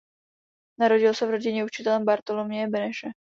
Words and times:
Narodil 0.79 1.13
se 1.13 1.25
v 1.25 1.29
rodině 1.29 1.65
učitele 1.65 1.99
Bartoloměje 2.03 2.67
Beneše. 2.67 3.09